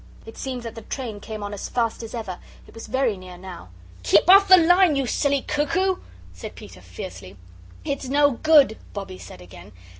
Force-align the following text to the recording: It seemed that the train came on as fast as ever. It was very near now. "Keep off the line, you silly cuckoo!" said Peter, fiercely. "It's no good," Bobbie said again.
It 0.25 0.35
seemed 0.35 0.63
that 0.63 0.73
the 0.73 0.81
train 0.81 1.19
came 1.19 1.43
on 1.43 1.53
as 1.53 1.69
fast 1.69 2.01
as 2.01 2.15
ever. 2.15 2.39
It 2.65 2.73
was 2.73 2.87
very 2.87 3.15
near 3.17 3.37
now. 3.37 3.69
"Keep 4.01 4.31
off 4.31 4.47
the 4.47 4.57
line, 4.57 4.95
you 4.95 5.05
silly 5.05 5.43
cuckoo!" 5.43 5.97
said 6.33 6.55
Peter, 6.55 6.81
fiercely. 6.81 7.37
"It's 7.85 8.07
no 8.09 8.31
good," 8.31 8.79
Bobbie 8.93 9.19
said 9.19 9.41
again. 9.43 9.73